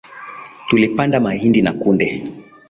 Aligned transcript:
Tulipanda 0.69 1.19
mahindi 1.19 1.61
na 1.61 1.73
kunde 1.73 2.07